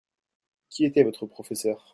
Qui 0.71 0.83
était 0.85 1.03
votre 1.03 1.27
professeur? 1.27 1.87